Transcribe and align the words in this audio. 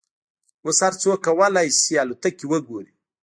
اوس 0.65 0.77
هر 0.85 0.93
څوک 1.01 1.17
کولای 1.27 1.67
شي 1.81 1.93
الوتکې 2.03 2.45
وګوري. 2.51 2.93